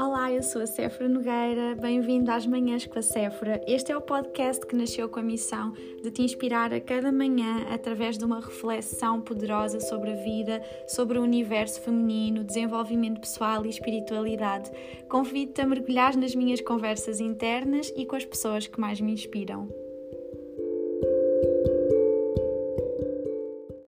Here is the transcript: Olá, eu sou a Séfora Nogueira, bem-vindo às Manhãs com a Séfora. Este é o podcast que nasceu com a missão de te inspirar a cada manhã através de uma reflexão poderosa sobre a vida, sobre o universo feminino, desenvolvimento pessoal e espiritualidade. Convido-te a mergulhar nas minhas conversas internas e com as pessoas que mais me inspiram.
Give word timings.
Olá, 0.00 0.30
eu 0.30 0.44
sou 0.44 0.62
a 0.62 0.66
Séfora 0.68 1.08
Nogueira, 1.08 1.74
bem-vindo 1.74 2.30
às 2.30 2.46
Manhãs 2.46 2.86
com 2.86 3.00
a 3.00 3.02
Séfora. 3.02 3.60
Este 3.66 3.90
é 3.90 3.96
o 3.96 4.00
podcast 4.00 4.64
que 4.64 4.76
nasceu 4.76 5.08
com 5.08 5.18
a 5.18 5.22
missão 5.24 5.72
de 6.00 6.08
te 6.12 6.22
inspirar 6.22 6.72
a 6.72 6.80
cada 6.80 7.10
manhã 7.10 7.66
através 7.68 8.16
de 8.16 8.24
uma 8.24 8.38
reflexão 8.38 9.20
poderosa 9.20 9.80
sobre 9.80 10.12
a 10.12 10.14
vida, 10.14 10.62
sobre 10.86 11.18
o 11.18 11.22
universo 11.22 11.80
feminino, 11.80 12.44
desenvolvimento 12.44 13.20
pessoal 13.20 13.66
e 13.66 13.70
espiritualidade. 13.70 14.70
Convido-te 15.08 15.62
a 15.62 15.66
mergulhar 15.66 16.16
nas 16.16 16.32
minhas 16.32 16.60
conversas 16.60 17.18
internas 17.18 17.92
e 17.96 18.06
com 18.06 18.14
as 18.14 18.24
pessoas 18.24 18.68
que 18.68 18.78
mais 18.78 19.00
me 19.00 19.10
inspiram. 19.10 19.68